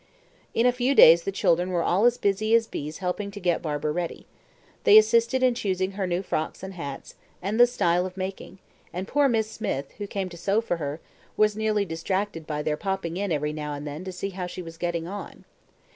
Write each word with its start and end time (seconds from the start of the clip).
In 0.55 0.65
a 0.65 0.71
few 0.71 0.95
days 0.95 1.25
the 1.25 1.31
children 1.31 1.69
were 1.69 1.83
all 1.83 2.05
as 2.05 2.17
busy 2.17 2.55
as 2.55 2.65
bees 2.65 2.97
helping 3.05 3.29
to 3.29 3.39
get 3.39 3.61
Barbara 3.61 3.91
ready. 3.91 4.25
They 4.83 4.97
assisted 4.97 5.43
in 5.43 5.53
choosing 5.53 5.91
her 5.91 6.07
new 6.07 6.23
frocks 6.23 6.63
and 6.63 6.73
hats, 6.73 7.13
and 7.39 7.59
the 7.59 7.67
style 7.67 8.07
of 8.07 8.17
making; 8.17 8.57
and 8.91 9.07
poor 9.07 9.29
Miss 9.29 9.51
Smith, 9.51 9.91
who 9.99 10.07
came 10.07 10.27
to 10.29 10.37
sew 10.37 10.59
for 10.59 10.77
her, 10.77 11.01
was 11.37 11.55
nearly 11.55 11.85
distracted 11.85 12.47
by 12.47 12.63
their 12.63 12.77
popping 12.77 13.15
in 13.15 13.31
every 13.31 13.53
now 13.53 13.73
and 13.75 13.85
then 13.85 14.03
to 14.03 14.11
see 14.11 14.31
how 14.31 14.47
she 14.47 14.63
was 14.63 14.79
getting 14.79 15.07
on. 15.07 15.45